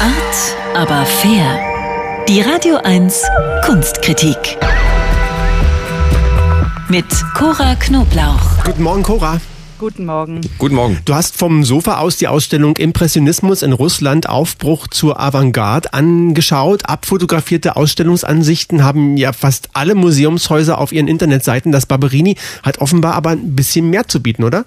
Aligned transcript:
Art, 0.00 0.56
aber 0.74 1.06
fair. 1.06 1.58
Die 2.28 2.40
Radio 2.40 2.76
1 2.76 3.22
Kunstkritik. 3.64 4.58
Mit 6.88 7.06
Cora 7.34 7.74
Knoblauch. 7.76 8.64
Guten 8.64 8.82
Morgen, 8.82 9.02
Cora. 9.02 9.40
Guten 9.78 10.06
Morgen. 10.06 10.40
Guten 10.58 10.74
Morgen. 10.74 10.98
Du 11.04 11.14
hast 11.14 11.36
vom 11.36 11.64
Sofa 11.64 11.98
aus 11.98 12.16
die 12.16 12.28
Ausstellung 12.28 12.76
Impressionismus 12.76 13.62
in 13.62 13.72
Russland 13.72 14.28
Aufbruch 14.28 14.88
zur 14.88 15.20
Avantgarde 15.20 15.92
angeschaut. 15.92 16.88
Abfotografierte 16.88 17.76
Ausstellungsansichten 17.76 18.84
haben 18.84 19.16
ja 19.16 19.32
fast 19.32 19.70
alle 19.72 19.94
Museumshäuser 19.94 20.78
auf 20.78 20.92
ihren 20.92 21.08
Internetseiten. 21.08 21.72
Das 21.72 21.86
Barberini 21.86 22.36
hat 22.62 22.78
offenbar 22.78 23.14
aber 23.14 23.30
ein 23.30 23.54
bisschen 23.54 23.90
mehr 23.90 24.08
zu 24.08 24.20
bieten, 24.22 24.44
oder? 24.44 24.64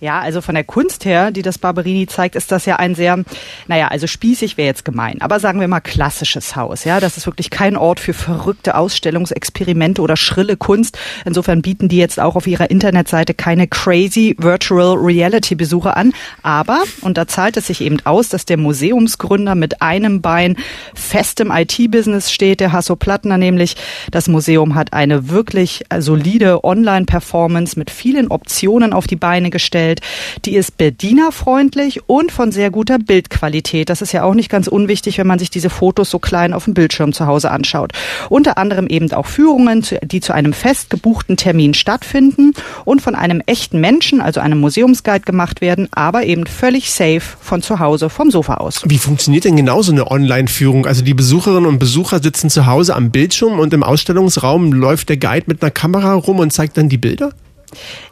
Ja, 0.00 0.20
also 0.20 0.40
von 0.40 0.54
der 0.54 0.64
Kunst 0.64 1.04
her, 1.04 1.30
die 1.30 1.42
das 1.42 1.58
Barberini 1.58 2.06
zeigt, 2.06 2.36
ist 2.36 2.52
das 2.52 2.66
ja 2.66 2.76
ein 2.76 2.94
sehr, 2.94 3.24
naja, 3.66 3.88
also 3.88 4.06
spießig 4.06 4.56
wäre 4.56 4.66
jetzt 4.66 4.84
gemein, 4.84 5.22
aber 5.22 5.40
sagen 5.40 5.58
wir 5.60 5.68
mal 5.68 5.80
klassisches 5.80 6.54
Haus. 6.54 6.84
Ja, 6.84 7.00
das 7.00 7.16
ist 7.16 7.26
wirklich 7.26 7.50
kein 7.50 7.76
Ort 7.76 7.98
für 7.98 8.12
verrückte 8.12 8.74
Ausstellungsexperimente 8.74 10.02
oder 10.02 10.16
schrille 10.16 10.56
Kunst. 10.56 10.98
Insofern 11.24 11.62
bieten 11.62 11.88
die 11.88 11.96
jetzt 11.96 12.20
auch 12.20 12.36
auf 12.36 12.46
ihrer 12.46 12.70
Internetseite 12.70 13.32
keine 13.32 13.66
crazy 13.68 14.36
Virtual 14.38 14.96
Reality 14.96 15.54
Besuche 15.54 15.96
an. 15.96 16.12
Aber, 16.42 16.82
und 17.00 17.16
da 17.16 17.26
zahlt 17.26 17.56
es 17.56 17.68
sich 17.68 17.80
eben 17.80 17.98
aus, 18.04 18.28
dass 18.28 18.44
der 18.44 18.58
Museumsgründer 18.58 19.54
mit 19.54 19.80
einem 19.80 20.20
Bein 20.20 20.56
fest 20.94 21.40
im 21.40 21.50
IT-Business 21.50 22.30
steht, 22.30 22.60
der 22.60 22.72
Hasso 22.72 22.96
Plattner 22.96 23.38
nämlich. 23.38 23.76
Das 24.10 24.28
Museum 24.28 24.74
hat 24.74 24.92
eine 24.92 25.30
wirklich 25.30 25.84
solide 25.98 26.64
Online-Performance 26.64 27.78
mit 27.78 27.90
vielen 27.90 28.28
Optionen 28.28 28.92
auf 28.92 29.06
die 29.06 29.16
Beine 29.16 29.50
gestellt 29.50 29.85
hergestellt. 29.86 30.00
Die 30.44 30.56
ist 30.56 30.76
bedienerfreundlich 30.76 32.08
und 32.08 32.32
von 32.32 32.52
sehr 32.52 32.70
guter 32.70 32.98
Bildqualität. 32.98 33.88
Das 33.88 34.02
ist 34.02 34.12
ja 34.12 34.22
auch 34.22 34.34
nicht 34.34 34.50
ganz 34.50 34.66
unwichtig, 34.66 35.18
wenn 35.18 35.26
man 35.26 35.38
sich 35.38 35.50
diese 35.50 35.70
Fotos 35.70 36.10
so 36.10 36.18
klein 36.18 36.52
auf 36.52 36.64
dem 36.64 36.74
Bildschirm 36.74 37.12
zu 37.12 37.26
Hause 37.26 37.50
anschaut. 37.50 37.92
Unter 38.28 38.58
anderem 38.58 38.86
eben 38.86 39.10
auch 39.12 39.26
Führungen, 39.26 39.84
die 40.02 40.20
zu 40.20 40.32
einem 40.32 40.52
fest 40.52 40.90
gebuchten 40.90 41.36
Termin 41.36 41.74
stattfinden 41.74 42.52
und 42.84 43.02
von 43.02 43.14
einem 43.14 43.42
echten 43.46 43.80
Menschen, 43.80 44.20
also 44.20 44.40
einem 44.40 44.60
Museumsguide 44.60 45.24
gemacht 45.24 45.60
werden, 45.60 45.88
aber 45.92 46.24
eben 46.24 46.46
völlig 46.46 46.90
safe 46.90 47.22
von 47.40 47.62
zu 47.62 47.78
Hause, 47.78 48.10
vom 48.10 48.30
Sofa 48.30 48.54
aus. 48.54 48.82
Wie 48.84 48.98
funktioniert 48.98 49.44
denn 49.44 49.56
genau 49.56 49.82
so 49.82 49.92
eine 49.92 50.10
Online-Führung? 50.10 50.86
Also 50.86 51.02
die 51.02 51.14
Besucherinnen 51.14 51.66
und 51.66 51.78
Besucher 51.78 52.22
sitzen 52.22 52.50
zu 52.50 52.66
Hause 52.66 52.94
am 52.94 53.10
Bildschirm 53.10 53.58
und 53.58 53.72
im 53.72 53.82
Ausstellungsraum 53.82 54.72
läuft 54.72 55.08
der 55.08 55.16
Guide 55.16 55.44
mit 55.46 55.62
einer 55.62 55.70
Kamera 55.70 56.14
rum 56.14 56.38
und 56.38 56.52
zeigt 56.52 56.76
dann 56.76 56.88
die 56.88 56.98
Bilder? 56.98 57.32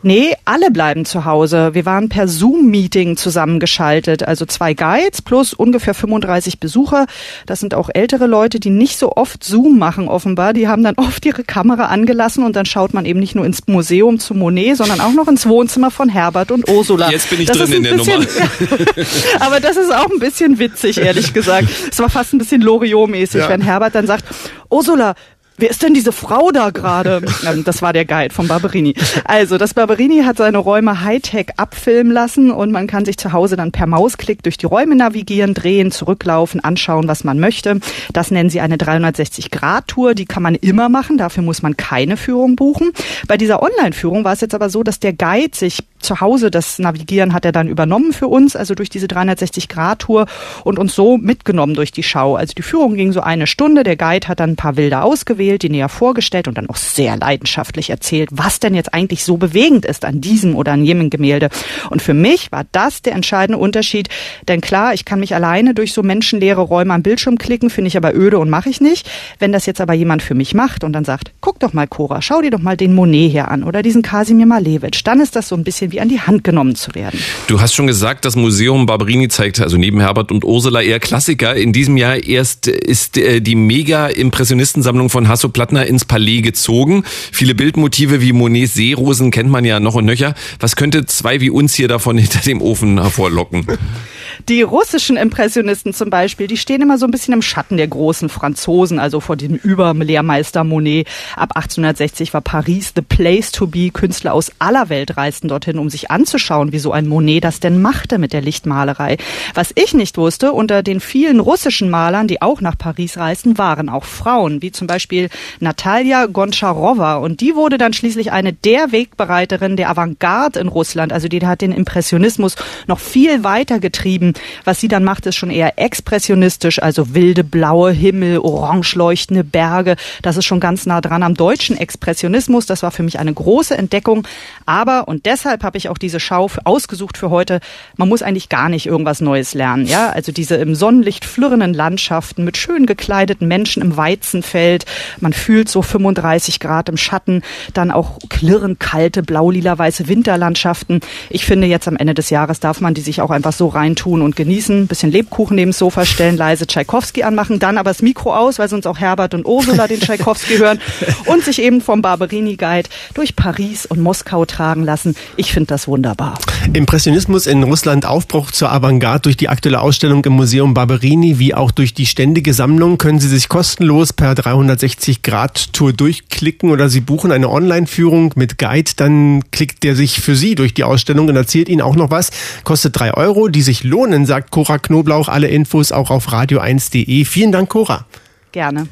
Nee, 0.03 0.35
alle 0.45 0.71
bleiben 0.71 1.05
zu 1.05 1.25
Hause. 1.25 1.75
Wir 1.75 1.87
waren 1.87 2.09
per 2.09 2.29
Zoom-Meeting 2.29 3.17
zusammengeschaltet, 3.17 4.23
also 4.23 4.45
zwei 4.45 4.75
Guides 4.75 5.23
plus 5.23 5.55
ungefähr 5.55 5.95
35 5.95 6.61
Besucher. 6.61 7.07
Das 7.47 7.61
sind 7.61 7.75
auch 7.75 7.89
ältere 7.93 8.27
Leute, 8.27 8.61
die 8.61 8.71
nicht 8.71 8.99
so 8.99 9.13
oft 9.13 9.43
Zoom 9.43 9.79
machen 9.79 10.09
offenbar. 10.09 10.53
Die 10.53 10.69
haben 10.69 10.83
dann 10.83 10.97
oft 10.97 11.25
ihre 11.25 11.45
Kamera 11.45 11.87
angelassen 11.87 12.45
und 12.45 12.57
dann 12.57 12.67
schaut 12.67 12.93
man 12.93 13.07
eben 13.07 13.21
nicht 13.21 13.35
nur 13.35 13.47
ins 13.47 13.67
Museum 13.67 14.19
zu 14.19 14.35
Monet, 14.35 14.77
sondern 14.77 15.01
auch 15.01 15.13
noch 15.13 15.29
ins 15.29 15.47
Wohnzimmer 15.47 15.91
von 15.91 16.09
Herbert 16.09 16.51
und 16.51 16.69
Ursula. 16.69 17.11
Jetzt 17.11 17.31
bin 17.31 17.41
ich 17.41 17.47
das 17.47 17.59
drin 17.59 17.73
in 17.73 17.83
der 17.85 17.95
bisschen, 17.95 18.21
Nummer. 18.21 18.27
aber 19.41 19.61
das 19.61 19.77
ist 19.77 19.95
auch 19.95 20.11
ein 20.11 20.19
bisschen 20.19 20.59
witzig, 20.59 20.99
ehrlich 20.99 21.33
gesagt. 21.33 21.69
Es 21.91 21.99
war 21.99 22.11
fast 22.11 22.35
ein 22.35 22.39
bisschen 22.39 22.63
Loriot-mäßig, 22.63 23.41
ja. 23.41 23.49
wenn 23.49 23.61
Herbert 23.61 23.95
dann 23.95 24.07
sagt, 24.07 24.25
Ursula, 24.71 25.15
Wer 25.57 25.71
ist 25.71 25.83
denn 25.83 25.95
diese 25.95 26.13
Frau 26.13 26.51
da 26.51 26.71
gerade? 26.71 27.23
Ähm, 27.45 27.63
das 27.63 27.83
war 27.83 27.93
der 27.93 28.07
Guide 28.07 28.33
von 28.33 28.49
Barberini. 28.49 28.95
Also, 29.25 29.59
das 29.59 29.75
Barberini 29.75 30.23
hat 30.23 30.39
seine 30.39 30.57
Räume 30.57 31.03
Hightech 31.03 31.49
abfilmen 31.59 32.11
lassen 32.11 32.51
und 32.51 32.71
man 32.71 32.87
kann 32.87 33.05
sich 33.05 33.19
zu 33.19 33.33
Hause 33.33 33.57
dann 33.57 33.71
per 33.71 33.87
Mausklick 33.87 34.43
durch 34.43 34.57
die 34.57 34.65
Räume 34.65 34.97
navigieren, 34.97 35.53
drehen, 35.53 35.91
zurücklaufen, 35.91 36.65
anschauen, 36.65 37.07
was 37.07 37.23
man 37.23 37.39
möchte. 37.39 37.81
Das 38.15 38.31
nennen 38.31 38.49
sie 38.49 38.61
eine 38.61 38.77
360-Grad-Tour. 38.77 40.15
Die 40.15 40.25
kann 40.25 40.43
man 40.43 40.55
immer 40.55 40.89
machen. 40.89 41.19
Dafür 41.19 41.43
muss 41.43 41.61
man 41.61 41.77
keine 41.77 42.17
Führung 42.17 42.57
buchen. 42.57 42.93
Bei 43.29 43.37
dieser 43.37 43.63
Online-Führung 43.63 44.25
war 44.25 44.33
es 44.33 44.41
jetzt 44.41 44.55
aber 44.55 44.71
so, 44.71 44.83
dass 44.85 45.01
der 45.01 45.13
Guide 45.13 45.55
sich 45.55 45.81
zu 46.05 46.21
Hause 46.21 46.51
das 46.51 46.79
Navigieren 46.79 47.33
hat 47.33 47.45
er 47.45 47.53
dann 47.53 47.69
übernommen 47.69 48.13
für 48.13 48.29
uns, 48.29 48.55
also 48.55 48.75
durch 48.75 48.91
diese 48.91 49.07
360-Grad-Tour 49.07 50.27
und 50.63 50.79
uns 50.79 50.95
so 50.95 51.19
mitgenommen 51.19 51.75
durch 51.75 51.91
die 51.91 52.03
Schau. 52.03 52.37
Also 52.37 52.55
die 52.55 52.63
Führung 52.63 52.95
ging 52.95 53.13
so 53.13 53.21
eine 53.21 53.47
Stunde. 53.47 53.83
Der 53.83 53.97
Guide 53.97 54.29
hat 54.29 54.41
dann 54.41 54.51
ein 54.51 54.57
paar 54.57 54.75
Bilder 54.75 55.05
ausgewählt, 55.05 55.63
die 55.63 55.71
näher 55.71 55.89
vorgestellt 55.89 56.49
und 56.49 56.57
dann 56.57 56.69
auch 56.69 56.77
sehr 56.77 57.17
leidenschaftlich 57.17 57.91
erzählt, 57.91 58.29
was 58.33 58.61
denn 58.61 58.75
jetzt 58.75 58.95
eigentlich 58.95 59.25
so 59.25 59.37
bewegend 59.37 59.85
ist 59.85 60.05
an 60.05 60.21
diesem 60.21 60.55
oder 60.55 60.73
an 60.73 60.85
jenem 60.85 61.11
Gemälde. 61.11 61.49
Und 61.91 62.03
für 62.03 62.15
mich 62.15 62.53
war 62.53 62.65
das 62.73 63.03
der 63.03 63.15
entscheidende 63.15 63.59
Unterschied. 63.59 64.09
Denn 64.47 64.61
klar, 64.61 64.95
ich 64.95 65.05
kann 65.05 65.21
mich 65.21 65.35
alleine 65.35 65.75
durch 65.75 65.93
so 65.93 66.03
menschenleere 66.03 66.61
Räume 66.61 66.95
am 66.95 67.03
Bildschirm 67.03 67.39
klicken, 67.39 67.71
finde 67.71 67.89
ich 67.89 67.97
aber 67.97 68.15
öde 68.15 68.39
und 68.39 68.51
mache 68.51 68.69
ich 68.69 68.81
nicht. 68.81 69.11
Wenn 69.39 69.53
das 69.53 69.67
jetzt 69.67 69.81
aber 69.81 69.95
jemand 69.95 70.23
für 70.23 70.35
mich 70.35 70.55
macht 70.55 70.85
und 70.85 70.93
dann 70.93 71.05
sagt, 71.05 71.33
guck 71.41 71.59
doch 71.61 71.73
mal, 71.73 71.87
Cora, 71.87 72.23
schau 72.23 72.43
dir 72.43 72.51
doch 72.51 72.61
mal 72.61 72.77
den 72.77 72.95
Monet 72.95 73.31
hier 73.31 73.49
an 73.49 73.65
oder 73.65 73.83
diesen 73.83 74.03
Kasimir 74.03 74.47
Malevich, 74.47 75.03
dann 75.05 75.21
ist 75.21 75.37
das 75.37 75.49
so 75.49 75.57
ein 75.57 75.65
bisschen 75.65 75.94
wie 75.95 76.01
an 76.01 76.09
die 76.09 76.21
Hand 76.21 76.43
genommen 76.43 76.75
zu 76.75 76.95
werden. 76.95 77.21
Du 77.47 77.61
hast 77.61 77.73
schon 77.75 77.87
gesagt, 77.87 78.25
das 78.25 78.35
Museum 78.35 78.87
Barberini 78.87 79.29
zeigt 79.29 79.61
also 79.61 79.77
neben 79.77 80.01
Herbert 80.01 80.33
und 80.33 80.45
Ursula 80.45 80.83
eher 80.83 80.99
Klassiker. 80.99 81.55
In 81.55 81.73
diesem 81.73 81.97
Jahr 81.97 82.17
erst 82.17 82.67
ist 82.67 83.17
äh, 83.17 83.41
die 83.41 83.55
Mega-Impressionistensammlung 83.55 85.09
von 85.09 85.29
Hasso 85.29 85.49
Plattner 85.49 85.87
ins 85.87 86.05
Palais 86.05 86.41
gezogen. 86.41 87.05
Viele 87.31 87.55
Bildmotive 87.55 88.21
wie 88.21 88.33
Monets 88.33 88.75
Seerosen 88.75 89.31
kennt 89.31 89.51
man 89.51 89.65
ja 89.65 89.79
noch 89.79 89.95
und 89.95 90.05
nöcher. 90.05 90.35
Was 90.59 90.75
könnte 90.75 91.07
zwei 91.07 91.41
wie 91.41 91.51
uns 91.51 91.75
hier 91.75 91.87
davon 91.87 92.19
hinter 92.19 92.41
dem 92.41 92.61
Ofen 92.61 93.01
hervorlocken? 93.01 93.67
Die 94.49 94.63
russischen 94.63 95.17
Impressionisten 95.17 95.93
zum 95.95 96.11
Beispiel, 96.11 96.47
die 96.47 96.57
stehen 96.57 96.83
immer 96.83 96.99
so 96.99 97.07
ein 97.07 97.11
bisschen 97.11 97.35
im 97.35 97.43
Schatten 97.43 97.77
der 97.77 97.89
großen 97.89 98.29
Franzosen, 98.29 98.99
also 98.99 99.21
vor 99.21 99.37
dem 99.37 99.55
Überlehrmeister 99.55 100.65
Monet. 100.65 101.07
Ab 101.37 101.57
1860 101.57 102.35
war 102.35 102.41
Paris 102.41 102.93
the 102.95 103.03
place 103.03 103.53
to 103.53 103.67
be. 103.67 103.91
Künstler 103.91 104.35
aus 104.35 104.51
aller 104.59 104.89
Welt 104.89 105.17
reisten 105.17 105.49
dorthin, 105.49 105.79
um 105.79 105.91
sich 105.91 106.11
anzuschauen, 106.11 106.73
wie 106.73 106.79
so 106.79 106.93
ein 106.93 107.07
Monet 107.07 107.45
das 107.45 107.61
denn 107.61 107.81
machte 107.81 108.19
mit 108.19 108.33
der 108.33 108.43
Lichtmalerei. 108.43 109.17
Was 109.55 109.73
ich 109.75 109.95
nicht 109.95 110.17
wusste, 110.17 110.53
unter 110.53 110.83
den 110.83 111.01
vielen 111.01 111.41
russischen 111.41 111.91
Malern, 111.91 112.29
die 112.29 112.43
auch 112.43 112.61
nach 112.61 112.77
Paris 112.77 113.17
reisten, 113.17 113.59
waren 113.59 113.89
auch 113.89 114.05
Frauen, 114.05 114.63
wie 114.63 114.73
zum 114.73 114.87
Beispiel 114.87 115.29
Natalia 115.61 116.27
Goncharova. 116.27 117.17
Und 117.17 117.41
die 117.41 117.55
wurde 117.55 117.79
dann 117.79 117.93
schließlich 117.93 118.33
eine 118.33 118.53
der 118.53 118.93
Wegbereiterin 118.93 119.77
der 119.77 119.91
Avantgarde 119.91 120.61
in 120.61 120.69
Russland. 120.69 121.13
Also 121.13 121.29
die 121.29 121.45
hat 121.45 121.61
den 121.61 121.73
Impressionismus 121.73 122.57
noch 122.87 122.99
viel 122.99 123.45
weiter 123.45 123.79
getrieben 123.79 124.24
was 124.65 124.81
sie 124.81 124.89
dann 124.89 125.05
macht, 125.05 125.27
ist 125.27 125.37
schon 125.37 125.51
eher 125.51 125.79
expressionistisch, 125.79 126.83
also 126.83 127.15
wilde 127.15 127.45
blaue 127.45 127.93
Himmel, 127.93 128.39
orange 128.39 128.95
leuchtende 128.95 129.45
Berge. 129.45 129.97
Das 130.23 130.37
ist 130.37 130.45
schon 130.45 130.61
ganz 130.61 130.87
nah 130.87 131.01
dran 131.01 131.23
am 131.23 131.35
deutschen 131.35 131.77
Expressionismus. 131.77 132.67
Das 132.67 132.83
war 132.83 132.91
für 132.91 133.03
mich 133.03 133.19
eine 133.19 133.35
große 133.35 133.77
Entdeckung. 133.77 134.27
Aber, 134.67 135.09
und 135.09 135.27
deshalb 135.27 135.63
habe 135.63 135.79
ich 135.79 135.89
auch 135.89 135.99
diese 135.99 136.21
Schau 136.21 136.45
ausgesucht 136.65 137.17
für 137.17 137.31
heute, 137.31 137.61
man 137.97 138.09
muss 138.09 138.23
eigentlich 138.23 138.49
gar 138.49 138.69
nicht 138.69 138.87
irgendwas 138.87 139.21
Neues 139.21 139.55
lernen. 139.55 139.87
Ja, 139.87 140.11
also 140.11 140.33
diese 140.33 140.57
im 140.57 140.75
Sonnenlicht 140.75 141.25
flirrenden 141.25 141.75
Landschaften 141.75 142.45
mit 142.45 142.57
schön 142.57 142.87
gekleideten 142.87 143.49
Menschen 143.49 143.83
im 143.83 143.97
Weizenfeld. 143.97 144.85
Man 145.21 145.33
fühlt 145.33 145.69
so 145.69 145.83
35 145.83 146.61
Grad 146.61 146.89
im 146.89 146.97
Schatten. 146.97 147.43
Dann 147.73 147.91
auch 147.91 148.19
klirrend 148.29 148.81
kalte, 148.81 149.23
blau-lila-weiße 149.23 150.09
Winterlandschaften. 150.09 151.01
Ich 151.31 151.45
finde, 151.45 151.67
jetzt 151.67 151.89
am 151.89 151.97
Ende 151.97 152.15
des 152.15 152.31
Jahres 152.31 152.61
darf 152.61 152.81
man 152.81 152.95
die 152.95 153.01
sich 153.01 153.21
auch 153.21 153.31
einfach 153.31 153.53
so 153.53 153.69
reintun 153.69 154.14
und 154.23 154.37
genießen, 154.37 154.83
ein 154.83 154.87
bisschen 154.87 155.11
Lebkuchen 155.11 155.57
neben 155.57 155.71
das 155.71 155.79
Sofa 155.79 156.05
stellen, 156.05 156.37
leise 156.37 156.67
Tschaikowski 156.67 157.23
anmachen, 157.23 157.59
dann 157.59 157.79
aber 157.79 157.91
das 157.91 158.03
Mikro 158.03 158.35
aus, 158.35 158.59
weil 158.59 158.69
sonst 158.69 158.87
auch 158.87 158.99
Herbert 158.99 159.35
und 159.35 159.47
Ursula 159.47 159.87
den 159.87 160.01
Tschaikowski 160.01 160.59
hören 160.59 160.81
und 161.27 161.45
sich 161.45 161.61
eben 161.61 161.81
vom 161.81 162.03
Barberini 162.03 162.57
Guide 162.57 162.89
durch 163.15 163.37
Paris 163.37 163.87
und 163.87 164.01
Moskau 164.01 164.45
tragen 164.45 164.85
lassen. 164.85 165.17
Ich 165.37 165.53
finde 165.53 165.69
das 165.69 165.89
wunderbar. 165.89 166.39
Impressionismus 166.73 167.47
in 167.47 167.63
Russland 167.63 168.07
Aufbruch 168.07 168.51
zur 168.51 168.73
Avantgarde 168.73 169.23
durch 169.23 169.37
die 169.37 169.49
aktuelle 169.49 169.81
Ausstellung 169.81 170.25
im 170.25 170.33
Museum 170.33 170.75
Barberini 170.75 171.39
wie 171.39 171.55
auch 171.55 171.71
durch 171.71 171.95
die 171.95 172.07
ständige 172.07 172.55
Sammlung 172.55 172.99
können 172.99 173.21
Sie 173.21 173.29
sich 173.29 173.49
kostenlos 173.49 174.13
per 174.13 174.35
360 174.35 175.23
Grad 175.23 175.73
Tour 175.73 175.93
durchklicken 175.93 176.71
oder 176.71 176.89
Sie 176.89 177.01
buchen 177.01 177.33
eine 177.33 177.49
Online-Führung 177.49 178.33
mit 178.37 178.59
Guide, 178.59 178.93
dann 178.97 179.43
klickt 179.51 179.83
der 179.83 179.97
sich 179.97 180.21
für 180.21 180.37
Sie 180.37 180.55
durch 180.55 180.75
die 180.75 180.85
Ausstellung 180.85 181.29
und 181.29 181.37
erzählt 181.37 181.69
Ihnen 181.69 181.81
auch 181.81 181.97
noch 181.97 182.11
was. 182.11 182.31
Kostet 182.65 182.99
drei 182.99 183.15
Euro, 183.15 183.49
die 183.49 183.63
sich 183.63 183.85
lohnen 183.85 184.04
Millionen, 184.05 184.27
sagt 184.27 184.51
Cora 184.51 184.79
Knoblauch. 184.79 185.29
Alle 185.29 185.49
Infos 185.49 185.91
auch 185.91 186.11
auf 186.11 186.29
radio1.de. 186.29 187.25
Vielen 187.25 187.53
Dank, 187.53 187.71
Cora. 187.71 188.05
Gerne. 188.53 188.87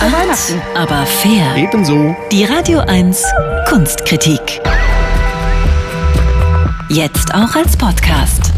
Art, 0.00 0.38
aber 0.74 1.06
fair. 1.06 1.54
Ebenso. 1.56 2.16
Die 2.32 2.44
Radio 2.44 2.80
1 2.80 3.22
Kunstkritik. 3.68 4.60
Jetzt 6.88 7.32
auch 7.34 7.54
als 7.54 7.76
Podcast. 7.76 8.51